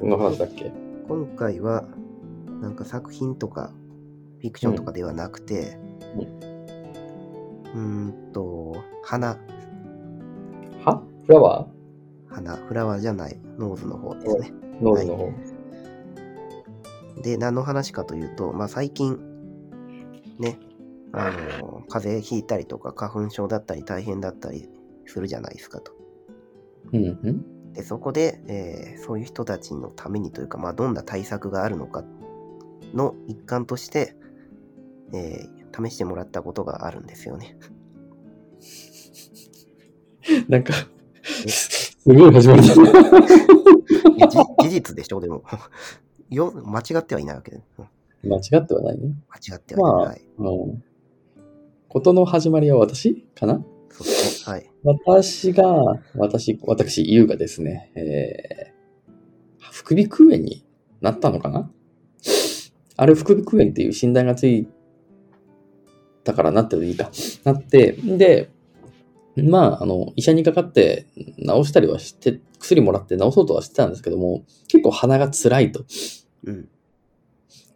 [0.00, 0.72] どんな話だっけ？
[1.08, 1.84] 今回は、
[2.62, 3.70] なんか作品とか、
[4.38, 5.78] フィクションとかではなくて、
[6.16, 6.22] う
[7.74, 9.36] うーんと、花、
[10.84, 11.02] は？
[11.26, 11.66] flower 鼻、
[12.28, 14.52] flower じゃない、 nose の方ですね。
[14.80, 15.32] ー nose の方。
[17.22, 19.20] で、何の話かというと、まあ最近、
[20.38, 20.58] ね、
[21.12, 24.70] あの、風邪ひいたりとか、花粉症だったり大変だったり
[25.04, 25.92] するじゃないですかと。
[26.92, 27.44] うんうん。
[27.74, 32.04] で、そこで、えーそういう人たちのためにというか、まあどんな対策があるのか
[32.94, 34.14] の一環として、
[35.12, 37.56] えー試してもらったことがあるんですよね。
[40.48, 40.72] なんか、
[41.46, 42.74] すごい始まり事
[44.68, 45.44] 実でしょ、でも。
[46.28, 47.62] よ間違ってはいないわけで。
[47.78, 47.86] うん
[48.22, 49.14] 間違ってはないね。
[49.30, 50.22] 間違ってはいない。
[50.38, 50.42] う
[50.74, 50.84] ん。
[51.88, 53.64] ことの始まりは私かな？
[53.90, 54.52] そうですね。
[54.52, 54.69] はい。
[54.82, 55.64] 私が、
[56.14, 60.64] 私、私、優がですね、えー、副鼻腔炎に
[61.00, 61.70] なったのかな？
[62.96, 64.68] あれ、副鼻腔炎っていう診断がつい
[66.24, 67.10] たからなってるでいいか。
[67.44, 68.50] なって、で、
[69.36, 71.06] まあ、あの、医者にかかって
[71.38, 75.84] 治したりはして、薬もらって治そうとはしてたんですけども、結構鼻が辛いと。
[76.44, 76.68] うん。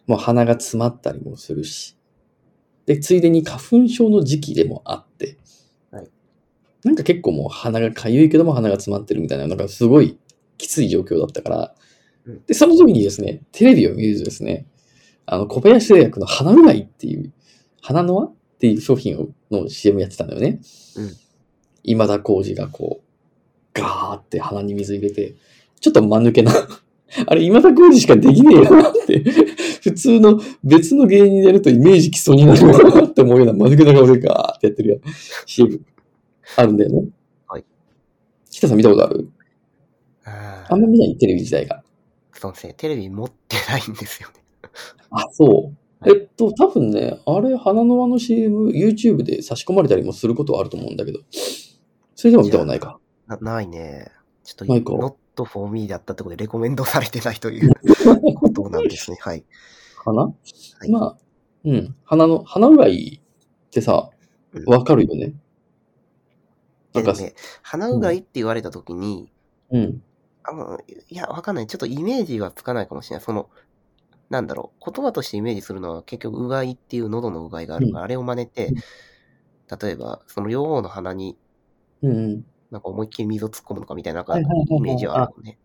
[0.07, 1.97] もう鼻が詰まったりもするし。
[2.87, 5.07] で、ついでに花粉症の時期でもあっ
[6.85, 10.19] なんか結構もう鼻がかゆいけども鼻が詰まってるみたいな、なんかすごい
[10.59, 11.75] きつい状況だったから。
[12.27, 14.67] うんで、その時にですね、テレビを見るとですね、
[15.27, 17.33] あの、小林製薬の鼻うがいっていう、
[17.83, 20.61] 鼻の輪っていう商品をの CM やってたんだよね。
[20.97, 21.11] うん
[21.87, 25.35] 今田耕司がこう、ガーって鼻に水入れて、
[25.81, 26.51] ちょっと間抜けな、
[27.27, 29.23] あれ今田耕司しかできねえよなって、
[29.83, 35.01] 普通の別の芸人でやるとイメージ基礎になるよなって思うような間抜けな顔でガーってやってるやん
[35.45, 35.81] CM
[36.57, 37.09] あるんだよね。
[37.49, 37.65] はい。
[38.51, 39.31] 北さん見たことある？
[40.25, 41.17] ああんま見ない？
[41.17, 41.83] テレビ自体が。
[42.33, 42.75] そうですね。
[42.77, 44.35] テレビ持ってないんですよね。
[45.11, 46.09] あ、そう。
[46.09, 51.21] えっと、多分ね、あれ、花の輪の CM、YouTube で差し込まれたりもすることはあると思うんだけど、
[52.15, 52.99] それでも見たことないか。
[53.27, 54.11] なないね。
[54.43, 57.73] ちょっと、ないか not for me だったってことでレコメンドされてないという
[58.37, 59.17] ことなんですね。
[59.21, 59.45] はい。
[60.05, 60.23] 花？
[60.25, 60.33] は
[60.87, 61.17] いまあ、
[61.65, 61.97] うん。
[62.05, 63.21] 花の、花うがい
[63.67, 64.11] ってさ
[64.53, 65.35] うん、わかるよね。
[66.95, 69.33] なんか、ね、鼻うがいって言われたときに、
[69.71, 70.03] うん。
[70.45, 70.79] あの、
[71.09, 71.67] いや、わかんない。
[71.67, 73.25] ちょっとイメージがつかないかもしれない。
[73.25, 73.51] その、
[74.31, 74.91] なんだろう。
[74.93, 78.73] 言葉としてイメージするのは結局、うがいっていう喉のうがいがあるから、あれを真似て、
[79.83, 81.37] 例えば、その両方の鼻に
[82.05, 82.45] うんうん。
[82.71, 85.59] なんか思いっきり水を突っ込むのかみたいな、なんかイメージはあるよね。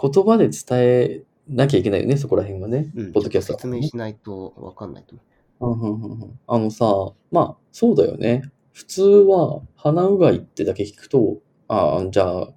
[0.00, 2.90] 言葉で伝えなきゃいけないよね、そこら辺はね。
[2.94, 3.12] うん。
[3.12, 5.26] ポッドキャストは説明しないとわかんないと思う。
[5.58, 6.86] うんうんうんうんあのさ、
[7.30, 8.42] まあ、そうだよね。
[8.76, 12.48] 普通は、鼻うがいってだけ聞くと、ああ、じゃあ、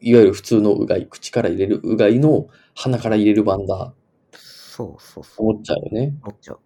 [0.00, 3.94] いわゆる普通のうがい、口から入れるうがいの鼻から入れる版だ、
[4.32, 5.50] そうそうそう。
[5.50, 6.16] 思っちゃうよね。
[6.24, 6.60] 思っちゃう。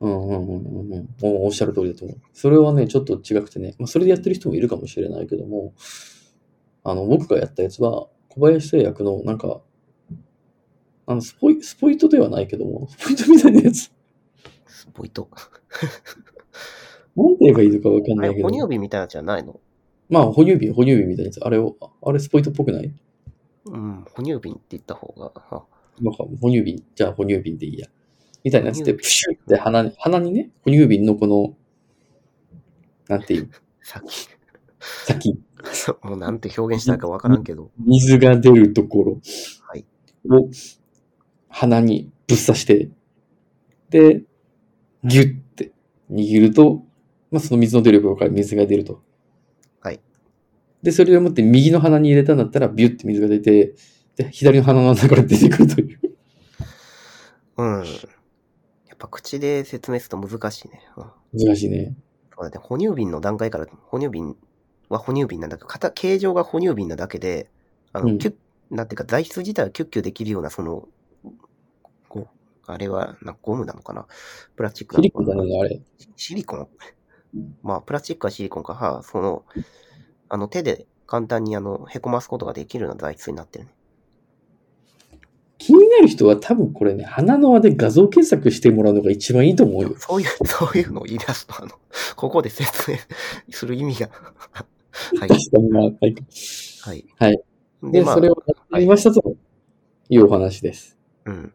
[0.00, 1.08] うんうんうんうんうん。
[1.22, 2.18] おおっしゃる通りだと思う。
[2.32, 5.74] それはね、ちょっと違くてね、まあ、それでやってる人もいるかもしれないけども、
[6.84, 9.60] あの、僕がやったやつは、小林製薬の、なんか、
[11.06, 13.92] あの、スポイ、スポイトではないけども、スポイトみたいなやつ。
[14.66, 15.28] スポイト。
[17.22, 18.48] なんて言えばいいのかわかんないけど。
[18.48, 19.60] 哺乳瓶みたいなやつじゃないの？
[20.08, 21.40] まあ、哺乳瓶、哺乳瓶みたいなやつ。
[21.44, 22.92] あれを、あれスポイトっぽくない？
[23.66, 25.32] うん、哺乳瓶って言った方が。
[25.50, 25.62] あ
[26.00, 27.86] なんか、哺乳瓶、じゃあ哺乳瓶でいいや。
[28.42, 31.54] みたいなやつで、プシュって鼻に、鼻にね、哺乳瓶のこの、
[33.08, 33.50] なんていう、
[33.82, 34.28] さっき、
[35.04, 35.38] 先、
[36.02, 37.70] もうなんて表現したかわからんけど。
[37.78, 39.20] 水が出るところ
[39.62, 39.84] はい。
[40.30, 40.48] を
[41.48, 42.88] 鼻にぶっ刺して、
[43.90, 44.22] で、
[45.04, 45.72] ギュッて
[46.10, 46.82] 握ると、
[47.30, 49.02] まあ、その水の出るところから水が出ると。
[49.80, 50.00] はい。
[50.82, 53.74] で、それを持って右の鼻に入れたんだったら、ビュッて水が出て、
[54.16, 56.00] で、左の鼻の中から出てくるという。
[57.58, 57.84] うん。
[57.84, 60.82] やっぱ口で説明すると難しいね。
[60.96, 61.94] うん難しいね。
[62.34, 62.58] そうだね。
[62.60, 64.36] 哺乳瓶の段階から、哺乳瓶
[64.88, 67.48] は哺乳瓶なんだけど、形形状が哺乳瓶なだけで、
[67.92, 68.34] あの、うんキュッ、
[68.70, 70.88] なんていうか、材質自体はキュッキュできるような、その、
[72.66, 74.06] あれは、なんかゴムなのかな？
[74.54, 75.38] プラスチックなシリのかな？
[75.38, 75.80] コンだね、あれ。
[76.14, 76.68] シリコン？
[77.62, 79.44] まあ、プラスチックはシリコンか、はあ、その、
[80.28, 83.74] あの、手で簡単にあの、へこますことができるような材質になってるね。
[85.58, 89.94] 気になる人は多分これね、鼻の輪で画像検索してもらうのが一番いいと思うよ。
[89.98, 91.72] そういう、そういうのを言い出すと、あの、
[92.16, 92.96] ここで説明
[93.50, 94.08] する意味が。
[95.20, 95.28] はい。
[95.28, 95.80] 確かにな。
[95.80, 95.92] はい。
[96.00, 97.04] はい。
[97.18, 97.42] はい。
[97.82, 99.36] で、まあそれをやってみましたと
[100.08, 100.96] いうお話です。
[101.26, 101.52] うん。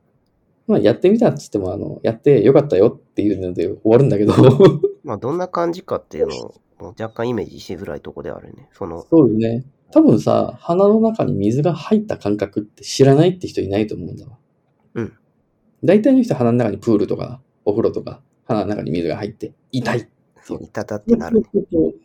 [0.68, 4.34] まあ、やってみたっつっても、あの、やってよかったよっていうので終わるんだけど、
[5.06, 6.36] まあ、どんな感じかっていうの
[6.88, 8.68] を、若干イメージしづらいとこであるね。
[8.74, 9.66] その、そうよね。
[9.92, 14.38] 多分さ、鼻の中に水が入った感覚って知らないって人いないと思うんだわ。
[14.96, 15.14] うん。
[15.84, 20.10] 大体の人は鼻の中にプールとか、お風呂とか、鼻の中に水が入って、痛い。
[20.42, 21.48] そう、いたたってなるね。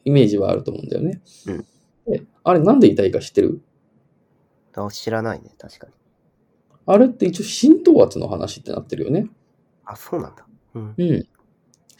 [0.04, 1.20] イメージはあると思うんだよね。
[1.46, 1.66] うん
[2.06, 3.60] であれなんで痛いか知ってる？
[4.74, 5.92] あ知らないね、確かに。
[6.86, 9.28] あれって一応浸透圧の話ってなってるよね。
[9.84, 10.46] あ、そうなんだ。
[10.74, 10.94] うん。
[10.96, 11.28] うん。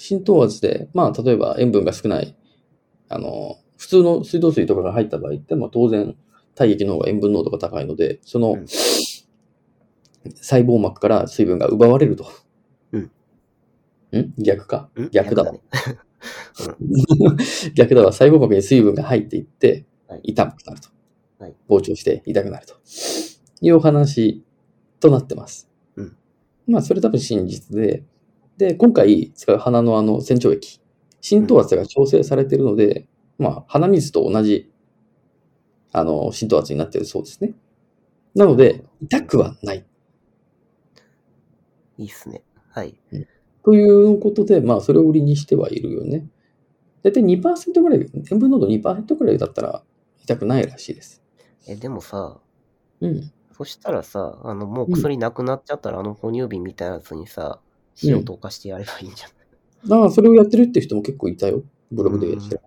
[0.01, 2.35] 浸透圧で、まあ、例えば塩分が少ない、
[3.09, 6.17] あの、普通の水道水とかが入った場合って、まあ、当然、
[6.55, 8.67] 体液の方が塩分濃度が高いので、その、うん
[10.43, 12.31] 細胞膜から水分が奪われると。
[12.93, 13.11] うん。
[14.15, 14.35] ん？
[14.37, 14.91] 逆か？
[15.01, 15.09] ん？
[15.11, 15.63] 逆だわね。
[17.75, 18.13] 逆だわ。
[18.13, 20.89] 細胞膜に水分が入っていってはい、痛くなると。
[21.39, 22.75] はい膨張して痛くなると。
[23.63, 24.45] いうお話
[24.99, 25.71] となってます。
[25.97, 26.17] うん
[26.67, 28.05] まあ、それ多分真実で、
[28.61, 30.83] で、今回使う鼻のあの洗浄液、
[31.23, 33.09] 浸透圧が調整されているので、
[33.39, 34.71] まあ、鼻水と同じ、
[35.93, 37.55] あの、浸透圧になっているそうですね。
[38.35, 39.87] なので、痛くはない。
[41.97, 42.43] いいっすね。
[42.69, 42.95] はい。
[43.65, 46.29] ということで、まあ、それを売りにしてはいるよね。
[47.03, 49.83] だいたい2%ぐらい、塩分濃度2%ぐらいだったら
[50.23, 51.23] 痛くないらしいです。
[51.67, 52.39] え、でもさ、
[53.01, 53.33] うん。
[53.57, 57.61] そしたらさ、あの、もう薬なくなっちゃったら、あの哺乳瓶みたいなやつにさ、
[58.03, 59.29] 塩溶かしてやればいいんじゃ
[59.89, 61.63] ない、ああ、それをやってるって人も結構いたよ。
[61.91, 62.61] ブログでやってる。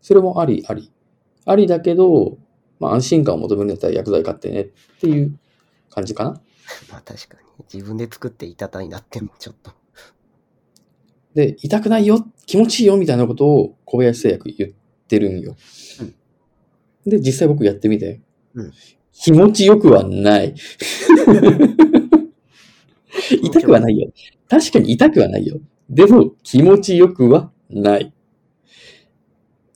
[0.00, 0.92] それもあり、あり。
[1.44, 2.38] ありだけど、
[2.80, 4.66] まあ安心感を求めるんだったら薬剤買ってねっ
[5.00, 5.38] ていう
[5.90, 6.30] 感じかな。
[6.90, 7.64] まあ確かに。
[7.72, 9.72] 自分で作っていたたになってもちょっと。
[11.34, 14.70] で、痛くないよ、気持ちいいよみたいなことを小林製薬言っ
[15.06, 15.56] てるんよ。
[17.06, 18.20] で、実際僕やってみて、
[18.54, 18.72] うん
[19.20, 20.54] 気持ちよくはない。
[23.42, 24.10] 痛くはないよ。
[24.48, 25.58] 確かに痛くはないよ。
[25.90, 28.12] でも、気持ちよくはない。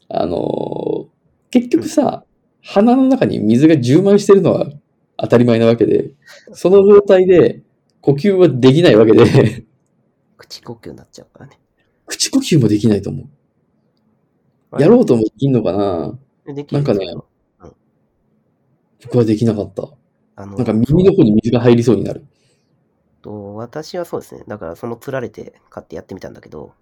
[0.09, 1.13] あのー
[1.53, 2.25] 結局さ、
[2.63, 4.71] 鼻の中に水が充満してるのは
[5.19, 6.13] 当たり前なわけで、
[6.55, 7.61] その状態で
[8.01, 9.67] 呼吸はできないわけで、
[10.39, 11.59] 口呼吸になっちゃうからね。
[12.07, 14.81] 口呼吸もできないと思う。
[14.81, 16.19] やろうともできんのかな？
[16.73, 17.27] なんかねですよ
[19.05, 19.91] 僕はできなかった。
[20.37, 22.25] なんか耳の方に水が入りそうになる。
[23.69, 24.45] と私はそうですね。
[24.47, 26.75] だからその釣られて買ってやってみたんだけど、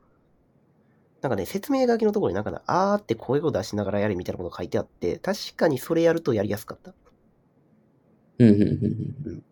[1.22, 6.94] なんかね、説明書きのところになんかね、あーって声を出しながらやれみたいなこと書いてあって、確かにそれやるとやりやすかった。
[8.38, 8.64] うん、うん、う
[9.30, 9.44] ん。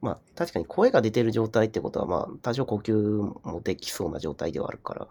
[0.00, 5.08] まあ確かに声が出てる状態ってことは、まあ多少呼吸もできそうな状態ではあるから。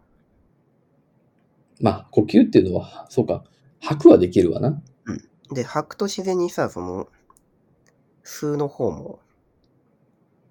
[1.81, 3.43] まあ、呼吸っていうのは、そうか、
[3.81, 4.81] 吐くはできるわな。
[5.51, 7.07] で、吐くと自然にさ、その、
[8.23, 9.19] 吸うの方も、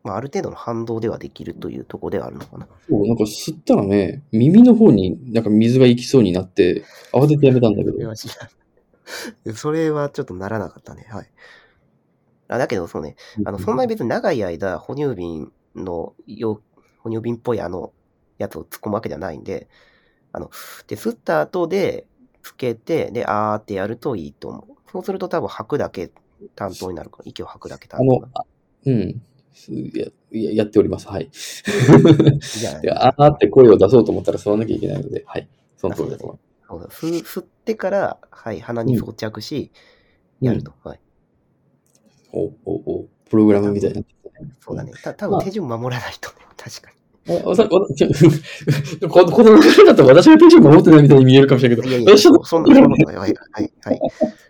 [0.02, 2.66] まあある程度の反動ではできるというところではあるのかな。
[2.88, 7.96] そう、なんか吸ったらね、耳の方になんか水が行きそうになって、慌ててやめたんだけど。
[9.54, 11.06] それはちょっとならなかったね。
[11.10, 11.31] はい。
[12.49, 16.61] あだけど、そうね、あの、そんなに別に長い間、哺乳瓶の容、
[16.99, 17.92] 哺乳瓶っぽいあの、
[18.38, 19.68] やつを突っ込むわけじゃないんで、
[20.32, 20.50] あの、
[20.87, 22.06] で、吸った後で、
[22.42, 24.90] つけて、で、あーってやるといいと思う。
[24.90, 26.11] そうすると多分吐くだけ
[26.54, 28.47] 担当になるから、息を吐くだけ担当になる。、あのあ
[28.87, 29.23] うん。
[29.52, 31.09] すやややっております。
[31.09, 31.25] はい。
[31.25, 35.49] いや あーって声を出そうと思ったら吸わなきゃいけないので、はい。
[35.76, 36.38] その通りだと思う。
[36.68, 39.92] そうだ吸吸ってから、はい、鼻に装着し、うん
[40.42, 40.73] やると。
[40.82, 41.00] はい。
[42.32, 44.02] おおおプログラムみたいにな。
[44.61, 44.92] そうだね。
[45.02, 46.37] た多分手順守らないとね。
[46.56, 46.90] 確か
[47.28, 52.02] あわたわちょここの流れだと私が手順守ってないみたいに見えるかもしれないけに。
[52.02, 53.16] いど、やいや、そんな、そんなことない。
[53.16, 53.73] はい、はい、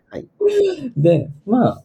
[0.09, 0.27] はい。
[0.97, 1.85] で、まあ、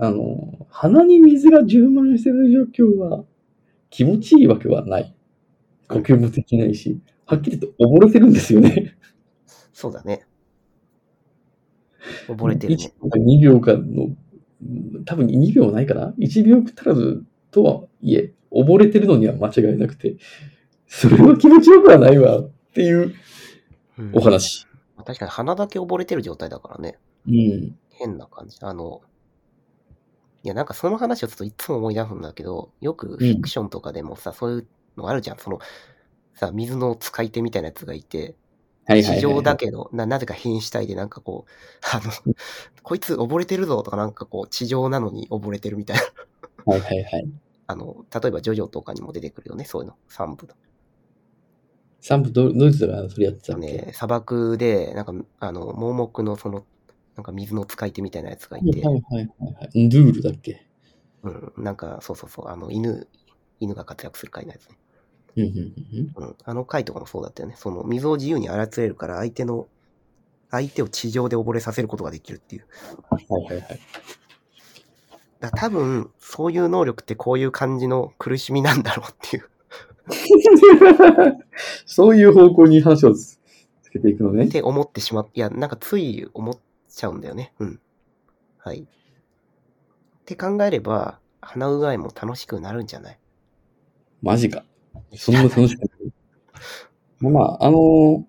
[0.00, 3.24] あの、鼻に水が充満してる状況は
[3.90, 5.14] 気持ちいいわけはない。
[5.88, 8.96] 呼吸もできないし、はっきりと溺れてるんですよね。
[9.74, 10.26] そうだね。
[12.28, 12.92] 溺れてるね。
[12.98, 14.16] 1秒か2秒かの、うん
[15.06, 20.16] 多分2秒ないかな ?1 秒足らずとはいえ、溺れてるのには間違いなくて、
[20.86, 23.14] それは気持ちよくはないわっていう
[23.98, 24.66] うんお話。
[25.04, 26.98] 確かに鼻だけ溺れてる状態だからね。
[27.26, 27.74] うん。
[27.90, 28.58] 変な感じ。
[28.60, 29.00] あの、
[30.42, 34.66] いや、なんかその話をちょっといつも思い出すんだけど、よくフィクションとかでもさ、そういう
[34.96, 35.38] のあるじゃん。
[35.38, 35.58] その、
[36.34, 38.36] さ、水の使い手みたいなやつがいて。
[38.88, 41.50] 地上だけど、な、なぜか変死体でなんかこう、
[41.94, 42.34] あの、
[42.82, 46.02] こいつ溺れてるぞとかなんかこう、地上なのに溺れてるみたいな。
[46.64, 47.30] はいはいはい。
[47.68, 49.96] あの、例えばジョジョとかにも出てくるよね、そういうの。
[50.08, 50.54] 三部の。
[52.00, 56.64] サンプど、どういうのそれやってたね、砂漠で、なんか、あの、盲目のその、
[57.16, 59.88] なんか水の使い手みたいなやつがいて、はいはいはいはい。
[59.88, 60.66] ドゥールだっけ？
[61.22, 63.06] うん、なんか、そうそうそう、あの、犬、
[63.60, 64.78] 犬が活躍する回のやつね。
[65.36, 65.44] うん
[66.16, 67.54] うんあの回とかもそうだったよね。
[67.56, 69.68] その、水を自由に操れるから、相手の、
[70.50, 72.66] 相手を地上で溺れさせることができるっていう。
[73.10, 73.80] はいはいはい。
[75.40, 79.48] だ多分、そういう能力ってこういう感じの苦しみなんだろうっていう。
[81.86, 83.38] そういう方向に話をつ
[83.92, 84.48] けていくのねっ。
[84.48, 86.58] て思ってしまっ、いや、なんかつい思っ
[86.90, 87.52] ちゃうんだよね。
[87.58, 87.80] うん。
[88.58, 88.80] はい。
[88.80, 88.86] っ
[90.24, 93.18] て考えれば、鼻うがいも楽しくなるんじゃない？
[94.22, 94.64] マジか。
[95.16, 95.90] そんな楽しくない。
[97.32, 98.24] まあ、あのー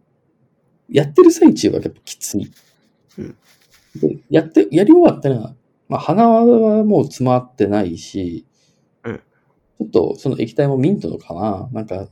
[0.89, 2.51] やってる最中はやっぱきつい。
[3.17, 3.37] うん
[3.95, 5.55] でやって、やり終わったら、
[5.89, 8.45] まあ、鼻はもう詰まってないし、
[9.03, 12.07] うんちょっとその液体もミントのかななんか、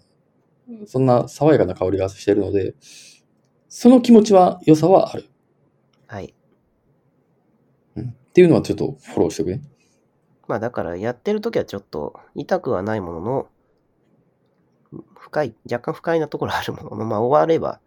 [0.87, 2.75] そんな爽やかな香りがしてるので、
[3.69, 5.25] その気持ちは、良さはある。
[6.07, 6.33] はい。
[8.29, 9.61] うん、っていうのはちょっとフォローしておくね。
[10.47, 13.49] まあだから、やってる時はちょっと痛くはないものの、
[15.15, 17.81] 深い、若干不快なところあるものの、 まあ終われば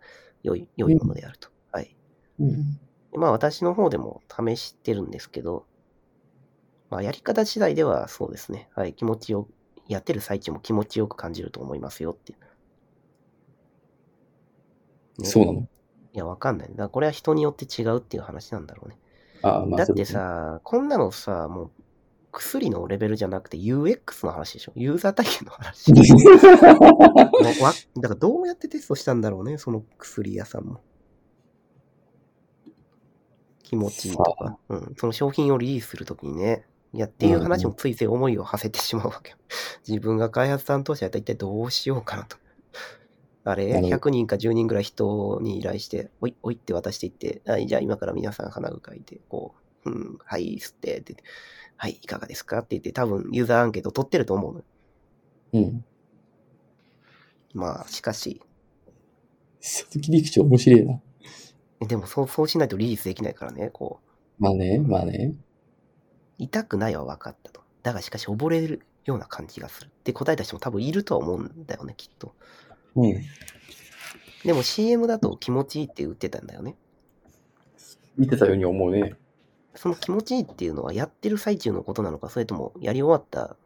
[0.45, 1.49] 良い、良いものであると。
[1.73, 1.97] はい。
[2.39, 2.79] うん。
[3.11, 5.67] でまあ私の方でも試してるんですけど、
[6.89, 8.71] まあやり方次第ではそうですね。
[8.75, 8.95] はい。
[8.95, 9.49] 気持ちよ
[9.89, 12.39] やってる最中も気持ちよく感じると思いますよっていう。
[15.23, 15.61] ねそうなの？
[16.15, 16.69] いや、わかんない。
[16.69, 18.99] だからこれは人によって違うっていう話なんだろうね。
[19.43, 21.71] ああ、まあ、だってさ、こんなのさ、もう
[22.33, 24.73] 薬のレベルじゃなくて UX の話でしょ？
[24.75, 25.93] ユーザー体験の話。
[27.63, 30.81] わだからどうやってテストしたんだろうね、その薬屋さんも。
[33.63, 39.37] 気持ちいいとか、うん、その商品をリリースするときにね、いやっていう話もついつい思いを馳せてしまうわけよ。
[39.89, 42.37] 自分が開発担当者やったら一体どうしようかなと。
[43.45, 51.17] あれ、なるほど100人か10人ぐらい人に依頼して、おい、おいって渡していって、はい、じゃあ今から皆さん鼻うかいて、こう、うん、はい、吸って、って、
[51.77, 54.65] はい、いかがですかって言って、多分ユーザーアンケート取ってると思う。
[55.53, 55.85] うん。
[57.55, 58.41] まあ、しかし、
[59.61, 61.01] その切り口面白いな。
[61.87, 64.01] でもそう、そうしないとリリースできないからね、こ
[64.39, 65.35] う、まあね、まあね。
[66.39, 67.63] 痛くないは分かったと。
[67.83, 69.89] だがしかし溺れるような感じがする。
[69.89, 72.35] って答えた人も多分いるとは思うんだよね、きっと。
[72.97, 73.15] うん。
[74.45, 76.77] でも CM だと気持ちいいって言ってたんだよね。
[78.17, 79.15] 見てたように思うね。
[79.75, 83.57] その気持ちいいっていうのはやってる最中のことなのか、それともやり終わった、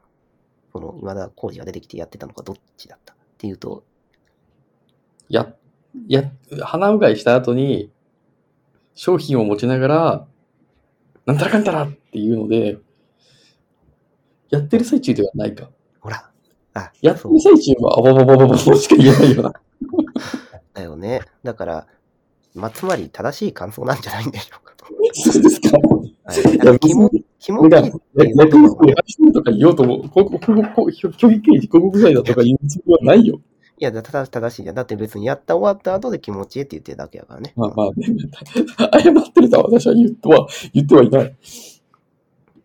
[0.73, 3.85] その今田耕司が出てきてやってたのか、どっちだったっていうと、
[5.29, 5.55] や、
[6.09, 6.31] や、
[6.63, 7.91] 鼻うがいした後に、
[8.95, 10.27] 商品を持ちながら、
[11.27, 12.79] なんたらかんたらっていうので、
[14.51, 15.71] やってる最中ではないか。
[16.01, 16.31] ほら、
[16.77, 19.53] あ、やってる最中は、あばばばばばばしか言えないよな。
[20.75, 21.23] だよね。
[21.43, 21.87] だから、
[22.55, 24.87] まあ、つまり正しい感想なんじゃないんでしょうかと。
[25.15, 25.79] そうですか。
[25.79, 33.41] はい、いや、別気持に、気持ちいいってやいうやってる言葉はやしてるとか言おうとも、ここ、ここ、ここ、虚偽刑事、広告罪だとか言うつもりはないよ。
[33.79, 34.75] いや、正しいじゃん。
[34.75, 37.53] だって別にやった終わった後で気持ちいいって言ってるだけやからね。
[37.57, 38.07] まあまあ、ね、
[39.03, 41.37] 謝ってるとは私は言っては、言ってはいない。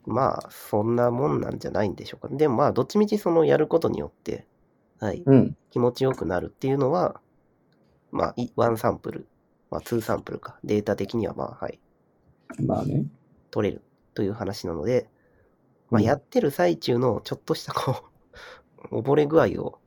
[0.06, 2.36] まあ、そんなもんなんじゃないんでしょうか。
[2.36, 4.48] でもまあ、どっちみちそのやることによって、
[5.00, 5.58] はい、うん。
[5.72, 7.22] 気持ちよくなるっていうのは、
[8.12, 9.28] まあ、いワンサンプル、
[9.70, 10.60] まあ、ツーサンプルか。
[10.64, 11.80] データ的にはまあ、はい、
[12.66, 13.06] まあね。
[13.52, 13.82] 取れる
[14.14, 15.10] という話なので、
[15.90, 18.04] まあ、うんやってる最中のちょっとしたこ
[18.92, 19.80] う、 溺れ具合を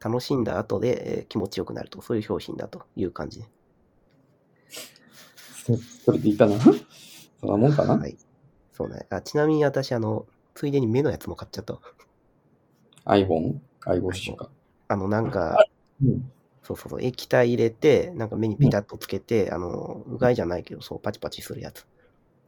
[0.00, 3.50] 楽しんだ後で、えー気持ちよくなると、そういう商品だという感じね。
[5.66, 6.70] そそれでいいかなそ
[7.46, 8.16] んなもんかな、はい。
[8.80, 9.06] そうね。
[9.10, 11.80] あちなみに私、あの、ついでに目のやつも買っちゃったわ。
[13.04, 14.48] アイボンアイボッシュか。
[14.88, 15.62] あの、なんか、
[16.02, 16.32] うん。
[16.62, 21.86] そうそうそう、液体入れて、なんか目にピタッとつけて、あの、うがいじゃないけど、そう、パチパチするやつ。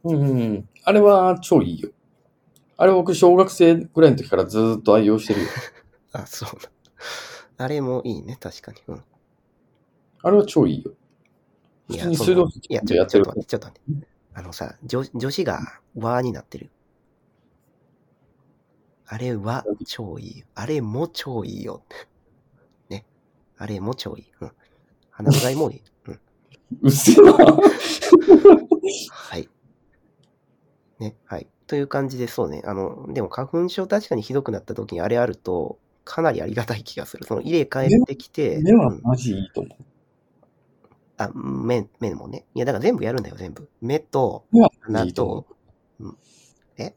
[0.05, 0.69] うんうんうん。
[0.85, 1.91] あれは超いいよ。
[2.77, 5.47] あれ僕、小学生ぐらいの時からずーっと愛用してるよ。
[6.13, 6.71] あ、そうだ。
[7.57, 8.81] あれもいいね、確かに。
[8.87, 9.03] うん。
[10.23, 10.93] あれは超いいよ。
[11.91, 14.12] 普通にそ水道水や、ってるちょっと待って、ちょっと待って。
[14.35, 15.59] あのさ、女女子が
[15.95, 16.71] 和になってる。
[19.05, 20.45] あれは超いいよ。
[20.55, 21.83] あれも超いいよ。
[22.89, 23.05] ね。
[23.57, 24.25] あれも超いい。
[24.41, 24.51] うん。
[25.11, 25.81] 鼻うがいもいい。
[26.07, 26.19] うん。
[26.81, 27.33] うっせえな。
[29.11, 29.49] はい。
[30.99, 31.47] ね、はい。
[31.67, 32.63] という感じで、そうね。
[32.65, 37.25] あの、でも花粉症確かにひどくなった時にあれあると、かなりありがたい気がする。
[37.25, 39.83] その入れ替えてきて、目はうんマジいいと思う。
[41.25, 42.45] あ、目、目もね。
[42.53, 43.69] いや、だから全部やるんだよ、全部。
[43.81, 44.45] 目と、
[44.81, 45.45] 鼻と
[46.77, 46.95] え？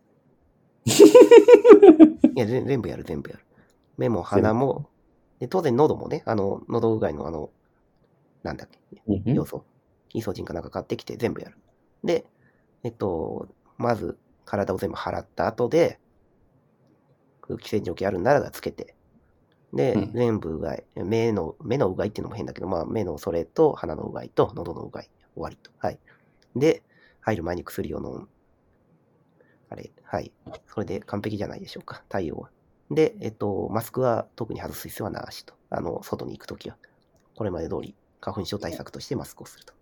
[0.86, 3.44] いや、ぜ全部やる、全部やる。
[3.96, 4.88] 目も鼻も、
[5.38, 7.50] で当然喉もね、あの、喉うがいのあの、
[8.42, 9.64] なんだっけ、うんうん要素、
[10.12, 11.58] イソジンかなんか買ってきて全部やる。
[12.04, 12.24] で、
[12.82, 15.98] えっと、まず体を全部払った後で、
[17.42, 18.95] 空気清浄機あるならつけて、
[19.76, 25.70] で、うん全部うがい、目の、目のうがいっていうのも変だけど、まあ目のそれと鼻のうがいと喉のうがい、終わりと。
[25.78, 25.98] はい。
[26.56, 26.82] で、
[27.20, 28.28] 入る前に薬を飲む。
[29.68, 30.32] あれ、はい。
[30.68, 32.50] それで完璧じゃないでしょうか、対応は。
[32.90, 35.54] で、えっと、マスクは特に外す必要はなしと。
[35.70, 36.76] あの、外に行くときは。
[37.34, 39.74] これまで通り、花粉症対策としてマスクをすると。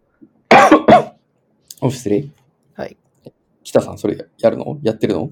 [1.82, 2.28] お失礼。
[2.74, 2.96] はい。
[3.62, 4.78] 北さん、それやるの？
[4.82, 5.30] やってるの？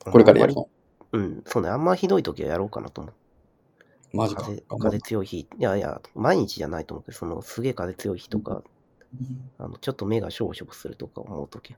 [0.00, 0.68] これからやるの？
[1.12, 3.14] うん、そうね、あんまひどいときはやろうかなと思う。
[4.12, 4.42] マジか。
[4.42, 8.62] 風風強い日、いやいや、毎日じゃないと思うけど、そのすげえ風強い日とか、
[9.58, 11.74] あのちょっと目がしょぼしょぼするとか思うとき、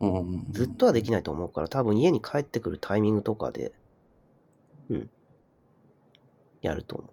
[0.00, 0.46] うんうん。
[0.50, 3.72] ずっとはできないと思うから、多分家に帰ってくるタイミングとかで、
[4.90, 5.10] うん、
[6.62, 7.10] やると思う。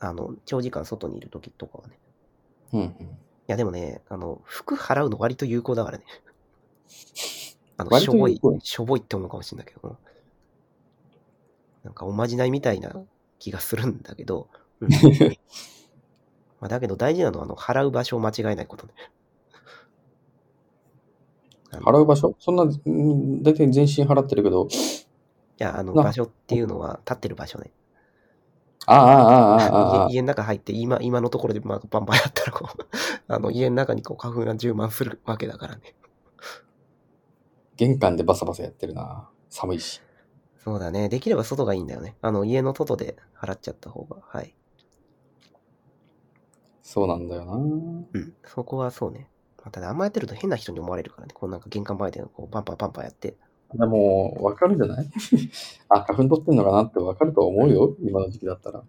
[0.00, 1.98] あの、長時間外にいるときとかはね。
[2.72, 2.86] うんうん。
[2.86, 2.88] い
[3.46, 6.04] や、でもね、あの、服払うの割と有効だからね。
[7.76, 9.96] あの、割しょぼいしょぼいって思うかもしれないけど、
[11.84, 12.94] なんかおまじないみたいな
[13.38, 14.48] 気がするんだけど、
[14.80, 14.90] う ん
[16.60, 18.92] まあ、だけど大事なのは、あの、払う場所を間違えないことね。
[21.72, 22.34] 払う場所？
[22.38, 27.70] そんな、うん大体全身払ってるけど、いや、あの、な場所っていうのは、立ってる場所ね。
[28.86, 30.14] ああ、ああ、ああ、ああ 家。
[30.16, 32.86] 家の中入って、今、今のところで、まあ、バンバンやったら、こう、
[33.28, 35.94] あの、家の中にこう、花粉が充満するわけだからね。
[37.76, 39.28] 玄関でバサバサやってるな。
[39.48, 40.02] 寒いし。
[40.62, 41.08] そうだね。
[41.08, 42.16] できれば外がいいんだよね。
[42.20, 44.54] あの、家の外で払っちゃった方が、はい。
[46.82, 47.52] そうなんだよな。
[47.54, 48.34] うん。
[48.46, 49.28] そこはそうね。
[49.58, 51.32] まあただ、あんまやってると変な人に思われるからね。
[51.34, 53.36] こうなんか玄関前でこうパンパンパンパンやって。
[53.72, 55.08] でも、わかるんじゃない？
[55.88, 57.94] あ、花粉取ってんのかなってわかると思うよ。
[58.00, 58.82] 今の時期だったら。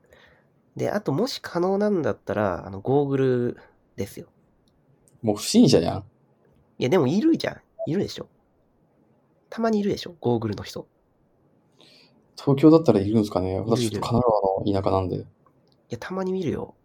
[0.75, 3.57] で、あと、もし可能なんだったら、あの、ゴーグル
[3.95, 4.27] ですよ。
[5.21, 6.03] もう不審者じゃん。
[6.79, 7.61] いや、でもいるじゃん。
[7.89, 8.27] いるでしょ。
[9.49, 10.15] たまにいるでしょ。
[10.19, 10.87] ゴーグルの人。
[12.37, 15.17] 東京だったらいるんですかね私、いるちょっと神奈川の田舎なんで。
[15.17, 15.25] い
[15.89, 16.75] や、たまに見るよ。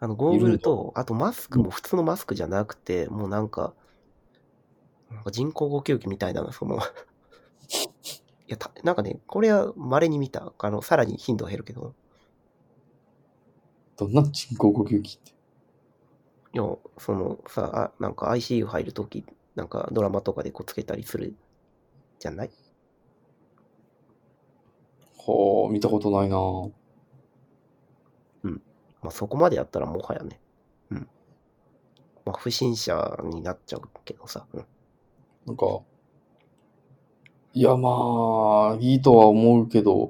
[0.00, 3.74] あの、ゴーグルと、あとマスクも普通のマスクじゃなくて、もうなんか、
[5.10, 6.80] なんか人工呼吸器みたいな、その、 い
[8.48, 10.52] や、たなんかね、これは稀に見た。
[10.58, 11.94] あの、さらに頻度は減るけど、
[13.96, 15.32] どんな人工呼吸器って？
[16.54, 16.62] いや、
[16.98, 19.24] そのさ、あなんか ICU 入るとき、
[19.56, 21.34] なんかドラマとかでこうつけたりする
[22.18, 22.50] じゃない？
[25.24, 26.36] ほう、見たことないな
[29.04, 30.40] まあそこまでやったらもはやね。
[30.90, 31.08] うん。
[32.24, 34.46] まあ不審者になっちゃうけどさ。
[34.54, 34.64] うん。
[35.46, 35.80] なんか、
[37.52, 40.08] いや、まあ、いいとは思うけど、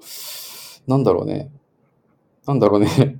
[0.86, 1.50] なんだろうね。
[2.46, 3.18] なんだろうね。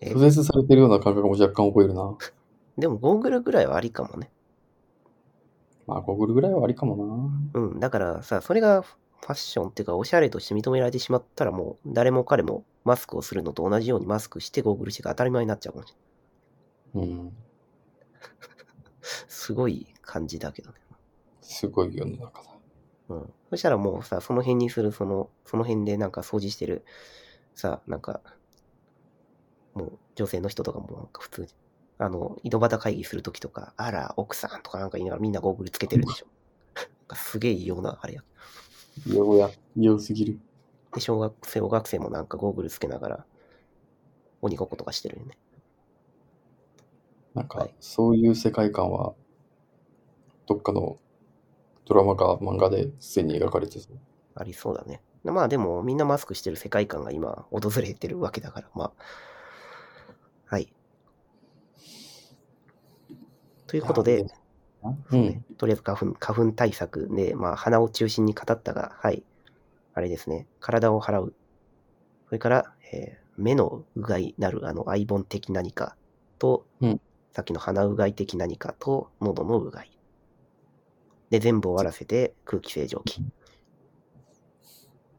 [0.00, 0.12] え？
[0.12, 2.16] 拒絶されてるような感覚も若干覚えるな。
[2.78, 4.32] でもゴーグルぐらいはありかもね。
[5.86, 6.96] まあ、ゴーグルぐらいはありかも
[7.52, 7.60] な。
[7.60, 7.78] うん。
[7.78, 8.84] だからさ、それが
[9.24, 15.94] ファッションっていうか、おしゃれとして認められてしまったらもう、誰も彼もマスクをするのと同じようにマスクしてゴーグルしてが当たり前になっちゃうかもし
[16.94, 17.10] れない。
[17.10, 17.32] うん。
[19.26, 20.76] すごい感じだけどね。
[21.40, 22.50] すごい世の中だ。
[23.08, 23.32] うん。
[23.48, 26.84] そしたらもうさ、その辺にする、その、その辺でなんか掃除してる、
[27.54, 28.20] さ、なんか、
[29.72, 31.48] もう女性の人とかもなんか普通に、
[31.96, 36.26] あの、井戸端会議するときとか、あら、奥さんとかなんか言いながらみんなゴーグルつけてるでしょ。
[36.76, 38.22] なんかすげえ異様な、あれや。
[39.06, 40.38] 異様や、異様すぎる。
[40.94, 43.26] で、小学生、小学生もなんかゴーグルつけながら、
[44.42, 45.36] 鬼ごっことかしてるよね。
[47.34, 49.14] なんか、はいそういう世界観は、
[50.46, 50.98] どっかの
[51.86, 53.98] ドラマか漫画ですでに描かれてそう。
[54.34, 55.00] ありそうだね。
[55.24, 58.92] まあでも、みんなマスクしてる世界観が今、訪れてるわけだから、まあ。
[60.46, 60.72] はい。
[63.66, 64.26] ということで、う
[65.10, 65.44] そうねん。
[65.56, 69.22] とりあえず花粉花粉対策で、まあ、鼻を中心に語ったが、はい。
[69.94, 70.46] あれですね。
[70.60, 71.34] 体を払う。
[72.26, 75.96] それから、えー目のうがいなる、あの、アイボン的何か
[76.38, 77.00] と、うん
[77.32, 79.90] さっきの鼻うがい的何かと、喉のうがい。
[81.30, 83.24] で、全部終わらせて空気清浄機。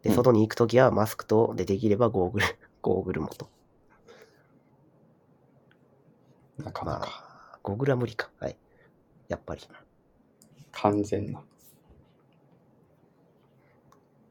[0.02, 2.46] で、うん外に行くときはマスクと、で、できればゴーグル、
[2.82, 3.50] ゴーグルもと。
[6.58, 8.30] なかなか、まあ、ゴーグルは無理か。
[8.40, 8.58] はい。
[9.28, 9.62] やっぱり。
[10.72, 11.42] 完全な。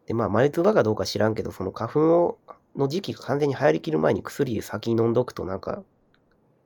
[0.07, 2.39] で、まあ、眉唾かどうか知らんけど、その花粉を
[2.77, 5.83] の時期が完全に流行りきる前に薬先に飲んどくと、なんか、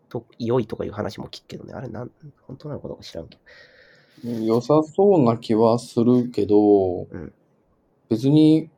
[0.08, 1.74] と良いとかいう話も聞くけどね。
[1.74, 2.10] あれなん、
[2.42, 3.38] 本当なのかどうか知らんけ
[4.24, 4.30] ど。
[4.44, 7.32] 良さそうな気はするけど、うん
[8.08, 8.70] 別に、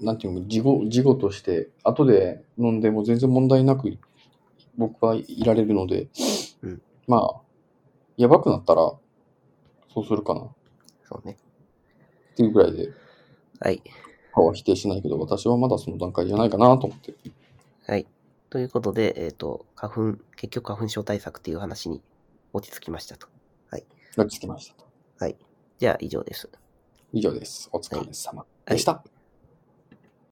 [0.00, 3.96] なんていうの、事後、事後として、後で飲んでも全然問題なく、
[4.76, 6.08] 僕はいられるので、
[6.62, 7.40] うんまあ、
[8.20, 8.82] やばくなったら、
[9.92, 10.40] そうするかな。
[10.42, 10.50] っ
[11.08, 11.36] そうね。
[12.36, 12.90] ていうぐらいで、
[13.60, 13.82] はい。
[14.32, 17.18] 歯は否定しないけど、私はまだその段階じゃないかなと思ってる。
[17.86, 18.06] はい。
[18.50, 22.02] ということで、えっ、と、花粉、結局花粉症対策っていう話に
[22.52, 23.28] 落ち着きましたと。
[24.16, 24.90] がつきましたと。
[25.80, 26.50] じゃあ以上です。
[27.12, 27.70] 以上です。
[27.72, 29.19] お疲れ様でした。